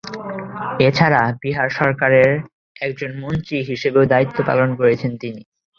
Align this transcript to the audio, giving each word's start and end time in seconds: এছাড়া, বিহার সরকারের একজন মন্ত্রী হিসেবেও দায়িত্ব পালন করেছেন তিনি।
এছাড়া, 0.79 1.21
বিহার 1.41 1.69
সরকারের 1.79 2.31
একজন 2.81 3.11
মন্ত্রী 3.19 3.57
হিসেবেও 3.69 4.05
দায়িত্ব 4.05 4.37
পালন 4.47 4.69
করেছেন 4.75 5.11
তিনি। 5.17 5.41